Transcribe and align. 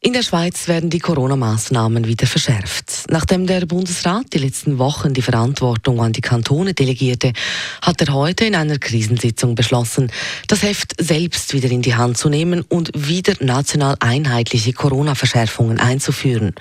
In 0.00 0.12
der 0.12 0.22
Schweiz 0.22 0.68
werden 0.68 0.90
die 0.90 1.00
Corona-Maßnahmen 1.00 2.06
wieder 2.06 2.28
verschärft. 2.28 3.06
Nachdem 3.10 3.48
der 3.48 3.66
Bundesrat 3.66 4.32
die 4.32 4.38
letzten 4.38 4.78
Wochen 4.78 5.12
die 5.12 5.22
Verantwortung 5.22 6.00
an 6.00 6.12
die 6.12 6.20
Kantone 6.20 6.72
delegierte, 6.72 7.32
hat 7.82 8.00
er 8.00 8.14
heute 8.14 8.44
in 8.44 8.54
einer 8.54 8.78
Krisensitzung 8.78 9.56
beschlossen, 9.56 10.12
das 10.46 10.62
Heft 10.62 10.94
selbst 11.00 11.52
wieder 11.52 11.68
in 11.70 11.82
die 11.82 11.96
Hand 11.96 12.16
zu 12.16 12.28
nehmen 12.28 12.62
und 12.68 12.92
wieder 12.94 13.34
national 13.40 13.96
einheitliche 13.98 14.72
Corona-Verschärfungen 14.72 15.80
einzuführen. 15.80 16.54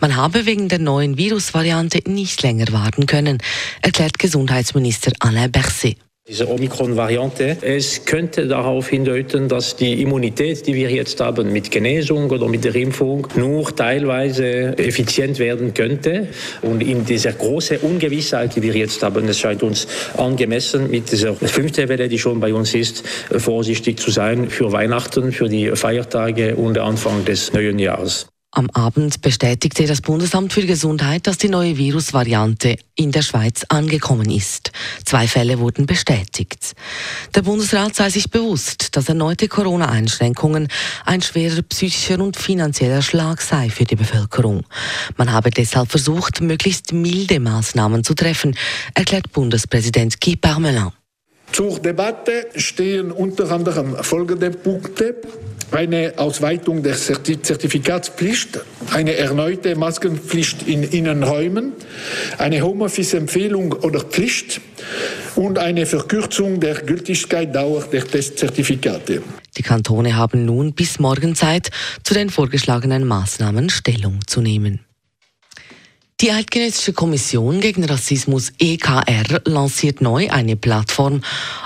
Man 0.00 0.16
habe 0.16 0.46
wegen 0.46 0.70
der 0.70 0.78
neuen 0.78 1.18
Virusvariante 1.18 2.10
nicht 2.10 2.42
länger 2.42 2.72
warten 2.72 3.04
können, 3.04 3.38
erklärt 3.82 4.18
Gesundheitsminister 4.18 5.12
Alain 5.18 5.52
Berset. 5.52 5.98
Diese 6.30 6.48
Omikron-Variante, 6.48 7.56
es 7.60 8.04
könnte 8.04 8.46
darauf 8.46 8.88
hindeuten, 8.88 9.48
dass 9.48 9.74
die 9.74 10.00
Immunität, 10.00 10.64
die 10.64 10.76
wir 10.76 10.88
jetzt 10.88 11.20
haben 11.20 11.52
mit 11.52 11.72
Genesung 11.72 12.30
oder 12.30 12.46
mit 12.46 12.62
der 12.62 12.76
Impfung, 12.76 13.26
nur 13.34 13.74
teilweise 13.74 14.78
effizient 14.78 15.40
werden 15.40 15.74
könnte. 15.74 16.28
Und 16.62 16.84
in 16.84 17.04
dieser 17.04 17.32
großen 17.32 17.78
Ungewissheit, 17.78 18.54
die 18.54 18.62
wir 18.62 18.74
jetzt 18.74 19.02
haben, 19.02 19.26
es 19.26 19.40
scheint 19.40 19.64
uns 19.64 19.88
angemessen, 20.16 20.88
mit 20.88 21.10
dieser 21.10 21.34
fünften 21.34 21.88
Welle, 21.88 22.08
die 22.08 22.20
schon 22.20 22.38
bei 22.38 22.54
uns 22.54 22.74
ist, 22.74 23.02
vorsichtig 23.36 23.98
zu 23.98 24.12
sein 24.12 24.50
für 24.50 24.70
Weihnachten, 24.70 25.32
für 25.32 25.48
die 25.48 25.72
Feiertage 25.74 26.54
und 26.54 26.78
Anfang 26.78 27.24
des 27.24 27.52
neuen 27.52 27.80
Jahres. 27.80 28.28
Am 28.52 28.68
Abend 28.70 29.22
bestätigte 29.22 29.86
das 29.86 30.00
Bundesamt 30.00 30.52
für 30.52 30.66
Gesundheit, 30.66 31.28
dass 31.28 31.38
die 31.38 31.48
neue 31.48 31.76
Virusvariante 31.76 32.78
in 32.96 33.12
der 33.12 33.22
Schweiz 33.22 33.64
angekommen 33.68 34.28
ist. 34.28 34.72
Zwei 35.04 35.28
Fälle 35.28 35.60
wurden 35.60 35.86
bestätigt. 35.86 36.74
Der 37.32 37.42
Bundesrat 37.42 37.94
sei 37.94 38.10
sich 38.10 38.28
bewusst, 38.28 38.96
dass 38.96 39.08
erneute 39.08 39.46
Corona-Einschränkungen 39.46 40.66
ein 41.06 41.22
schwerer 41.22 41.62
psychischer 41.62 42.18
und 42.18 42.36
finanzieller 42.36 43.02
Schlag 43.02 43.40
sei 43.40 43.70
für 43.70 43.84
die 43.84 43.94
Bevölkerung. 43.94 44.64
Man 45.16 45.30
habe 45.30 45.50
deshalb 45.50 45.88
versucht, 45.88 46.40
möglichst 46.40 46.92
milde 46.92 47.38
Maßnahmen 47.38 48.02
zu 48.02 48.14
treffen, 48.14 48.56
erklärt 48.94 49.30
Bundespräsident 49.30 50.20
Guy 50.20 50.34
Parmelin. 50.34 50.90
Zur 51.52 51.78
Debatte 51.78 52.48
stehen 52.56 53.12
unter 53.12 53.50
anderem 53.50 53.96
folgende 54.02 54.50
Punkte 54.50 55.16
eine 55.72 56.14
Ausweitung 56.16 56.82
der 56.82 56.94
Zertifikatspflicht, 56.94 58.60
eine 58.92 59.14
erneute 59.14 59.76
Maskenpflicht 59.76 60.66
in 60.66 60.82
Innenräumen, 60.82 61.72
eine 62.38 62.62
Homeoffice-Empfehlung 62.62 63.72
oder 63.72 64.00
Pflicht 64.00 64.60
und 65.36 65.58
eine 65.58 65.86
Verkürzung 65.86 66.60
der 66.60 66.74
Gültigkeitsdauer 66.74 67.84
der 67.92 68.04
Testzertifikate. 68.06 69.22
Die 69.56 69.62
Kantone 69.62 70.16
haben 70.16 70.44
nun 70.44 70.72
bis 70.72 70.98
morgen 70.98 71.34
Zeit, 71.34 71.70
zu 72.04 72.14
den 72.14 72.30
vorgeschlagenen 72.30 73.06
Maßnahmen 73.06 73.70
Stellung 73.70 74.20
zu 74.26 74.40
nehmen. 74.40 74.80
Die 76.20 76.30
Eidgenössische 76.30 76.92
Kommission 76.92 77.60
gegen 77.60 77.82
Rassismus 77.82 78.52
EKR 78.58 79.40
lanciert 79.46 80.02
neu 80.02 80.28
eine 80.28 80.54
Plattform, 80.54 81.22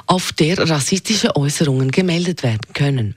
auf 0.07 0.31
der 0.31 0.57
rassistische 0.71 1.35
Äußerungen 1.35 1.91
gemeldet 1.91 2.45
werden 2.45 2.73
können. 2.73 3.17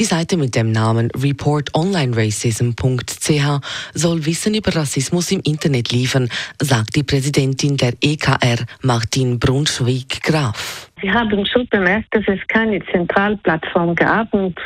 Die 0.00 0.04
Seite 0.04 0.36
mit 0.36 0.56
dem 0.56 0.72
Namen 0.72 1.12
reportonlineracism.ch 1.12 3.60
soll 3.94 4.26
Wissen 4.26 4.54
über 4.54 4.74
Rassismus 4.74 5.30
im 5.30 5.38
Internet 5.44 5.92
liefern, 5.92 6.28
sagt 6.60 6.96
die 6.96 7.04
Präsidentin 7.04 7.76
der 7.76 7.92
EKR, 8.00 8.66
Martin 8.82 9.38
Brunschwig-Graf. 9.38 10.90
Wir 11.02 11.14
haben 11.14 11.44
schon 11.46 11.66
bemerkt, 11.68 12.14
dass 12.14 12.22
es 12.28 12.38
keine 12.46 12.80
Zentralplattform 12.86 13.96
gab 13.96 14.32
und 14.32 14.56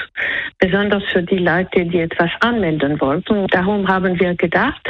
besonders 0.59 1.03
für 1.11 1.23
die 1.23 1.39
Leute, 1.39 1.87
die 1.87 2.01
etwas 2.01 2.31
anmelden 2.41 3.01
wollten. 3.01 3.47
Darum 3.49 3.89
haben 3.89 4.21
wir 4.21 4.35
gedacht, 4.35 4.83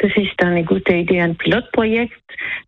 das 0.00 0.12
ist 0.16 0.42
eine 0.42 0.64
gute 0.64 0.94
Idee, 0.94 1.20
ein 1.20 1.36
Pilotprojekt 1.36 2.20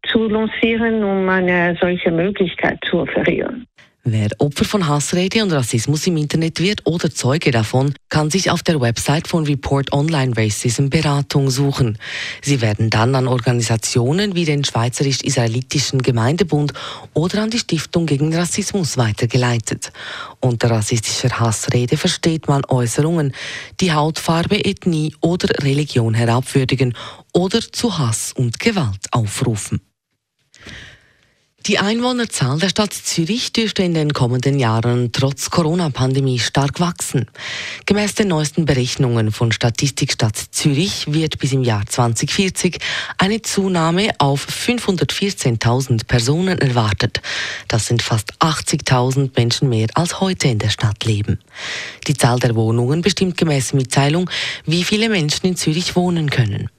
zu 0.07 0.29
lancieren, 0.29 1.03
um 1.03 1.29
eine 1.29 1.77
solche 1.81 2.11
Möglichkeit 2.11 2.79
zu 2.85 3.01
offerieren. 3.01 3.67
Wer 4.05 4.31
Opfer 4.39 4.65
von 4.65 4.89
Hassrede 4.89 5.45
und 5.45 5.53
Rassismus 5.53 6.09
im 6.09 6.17
Internet 6.17 6.59
wird 6.59 6.85
oder 6.87 7.15
Zeuge 7.15 7.53
davon, 7.53 7.95
kann 8.09 8.31
sich 8.31 8.51
auf 8.51 8.65
der 8.65 8.81
Website 8.81 9.29
von 9.29 9.47
Report 9.47 9.93
Online 9.93 10.37
Racism 10.37 10.89
Beratung 10.89 11.51
suchen. 11.51 11.97
Sie 12.43 12.61
werden 12.61 12.91
dann 12.91 13.15
an 13.15 13.29
Organisationen 13.29 14.35
wie 14.35 14.45
den 14.45 14.65
Schweizerisch-Israelitischen 14.65 16.03
Gemeindebund 16.03 16.73
oder 17.15 17.43
an 17.45 17.51
die 17.51 17.61
Stiftung 17.61 18.07
gegen 18.07 18.35
Rassismus 18.35 18.97
weitergeleitet. 18.97 19.93
Unter 20.41 20.73
rassistischer 20.73 21.39
Hassrede 21.39 21.97
versteht 21.97 22.49
man 22.49 22.65
Äußerungen, 22.65 23.33
die 23.81 23.93
Hautfarbe, 23.93 24.65
Ethnie 24.65 25.15
oder 25.21 25.49
Religion 25.63 26.15
herabwürdigen 26.15 26.95
oder 27.33 27.61
zu 27.61 27.99
Hass 27.99 28.33
und 28.33 28.59
Gewalt 28.59 29.07
aufrufen. 29.13 29.81
Die 31.67 31.79
Einwohnerzahl 31.79 32.59
der 32.59 32.71
Stadt 32.71 32.93
Zürich 32.93 33.53
dürfte 33.53 33.85
in 33.85 33.95
den 33.95 34.13
kommenden 34.13 34.59
Jahren 34.59 35.13
trotz 35.13 35.49
Corona-Pandemie 35.49 36.41
stark 36.41 36.81
wachsen. 36.81 37.27
Gemäß 37.87 38.17
den 38.17 38.29
neuesten 38.29 38.65
Berechnungen 38.65 39.31
von 39.31 39.53
Statistik 39.53 40.13
Stadt 40.13 40.37
Zürich 40.37 41.13
wird 41.13 41.39
bis 41.39 41.53
im 41.53 41.63
Jahr 41.63 41.87
2040 41.87 42.79
eine 43.17 43.43
Zunahme 43.43 44.11
auf 44.19 44.45
514.000 44.45 46.05
Personen 46.05 46.59
erwartet. 46.59 47.21
Das 47.69 47.87
sind 47.87 48.03
fast 48.03 48.33
80.000 48.41 49.31
Menschen 49.37 49.69
mehr 49.69 49.87
als 49.95 50.21
heute 50.21 50.49
in 50.49 50.59
der 50.59 50.71
Stadt 50.71 51.05
leben. 51.05 51.39
Die 52.09 52.15
Zahl 52.15 52.41
der 52.41 52.57
Wohnungen 52.57 53.03
bestimmt 53.03 53.37
gemäß 53.37 53.73
Mitteilung, 53.73 54.29
wie 54.67 54.83
viele 54.83 55.09
Menschen 55.09 55.47
in 55.47 55.57
Zürich 55.57 55.95
wohnen 55.95 56.29
können. 56.29 56.71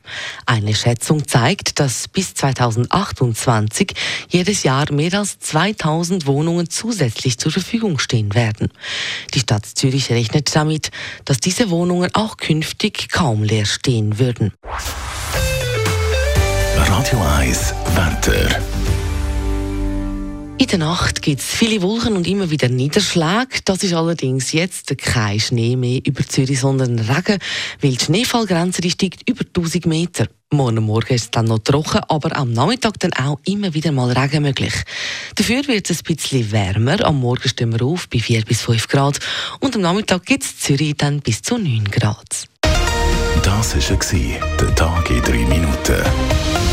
Eine 0.45 0.75
Schätzung 0.75 1.27
zeigt, 1.27 1.79
dass 1.79 2.07
bis 2.07 2.33
2028 2.33 3.93
jedes 4.29 4.63
Jahr 4.63 4.91
mehr 4.91 5.13
als 5.13 5.39
2000 5.39 6.25
Wohnungen 6.25 6.69
zusätzlich 6.69 7.37
zur 7.37 7.51
Verfügung 7.51 7.99
stehen 7.99 8.33
werden. 8.33 8.69
Die 9.33 9.39
Stadt 9.39 9.65
Zürich 9.65 10.09
rechnet 10.11 10.55
damit, 10.55 10.91
dass 11.25 11.39
diese 11.39 11.69
Wohnungen 11.69 12.09
auch 12.13 12.37
künftig 12.37 13.09
kaum 13.09 13.43
leer 13.43 13.65
stehen 13.65 14.19
würden. 14.19 14.53
Radio 16.75 17.21
1 17.39 17.73
Wetter. 17.95 18.92
In 20.63 20.69
der 20.69 20.79
Nacht 20.79 21.21
gibt 21.21 21.41
es 21.41 21.45
viele 21.45 21.81
Wolken 21.81 22.15
und 22.15 22.25
immer 22.25 22.49
wieder 22.49 22.69
Niederschläge. 22.69 23.49
Das 23.65 23.83
ist 23.83 23.93
allerdings 23.93 24.53
jetzt 24.53 24.97
kein 24.97 25.37
Schnee 25.37 25.75
mehr 25.75 25.99
über 26.05 26.25
Zürich, 26.25 26.61
sondern 26.61 26.99
Regen, 26.99 27.39
weil 27.81 27.91
die 27.91 27.99
Schneefallgrenze 27.99 28.79
die 28.79 28.89
steigt 28.89 29.29
über 29.29 29.41
1000 29.41 29.85
Meter. 29.87 30.27
Morgen 30.53 30.85
Morgen 30.85 31.15
ist 31.15 31.23
es 31.23 31.31
dann 31.31 31.47
noch 31.47 31.59
trocken, 31.59 31.99
aber 32.07 32.37
am 32.37 32.53
Nachmittag 32.53 32.97
dann 33.01 33.11
auch 33.11 33.39
immer 33.43 33.73
wieder 33.73 33.91
mal 33.91 34.09
Regen 34.13 34.43
möglich. 34.43 34.73
Dafür 35.35 35.67
wird 35.67 35.89
es 35.89 35.99
ein 35.99 36.15
bisschen 36.15 36.49
wärmer. 36.53 37.03
Am 37.03 37.19
Morgen 37.19 37.49
stehen 37.49 37.73
wir 37.73 37.85
auf 37.85 38.07
bei 38.07 38.19
4 38.19 38.45
bis 38.45 38.61
5 38.61 38.87
Grad 38.87 39.19
und 39.59 39.75
am 39.75 39.81
Nachmittag 39.81 40.25
gibt 40.25 40.43
es 40.43 40.59
Zürich 40.59 40.95
dann 40.95 41.19
bis 41.19 41.41
zu 41.41 41.57
9 41.57 41.91
Grad. 41.91 42.47
Das 43.43 43.75
war 43.75 44.57
der 44.61 44.75
Tag 44.75 45.09
in 45.09 45.21
3 45.21 45.31
Minuten. 45.39 46.72